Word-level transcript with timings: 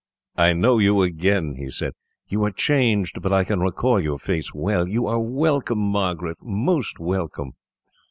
"I 0.35 0.53
know 0.53 0.79
you 0.79 1.03
again," 1.03 1.57
he 1.59 1.69
said. 1.69 1.93
"You 2.27 2.43
are 2.45 2.51
changed, 2.51 3.21
but 3.21 3.31
I 3.31 3.43
can 3.43 3.59
recall 3.59 3.99
your 3.99 4.17
face 4.17 4.51
well. 4.51 4.87
You 4.87 5.05
are 5.05 5.19
welcome, 5.19 5.77
Margaret, 5.77 6.37
most 6.41 6.97
welcome. 6.97 7.51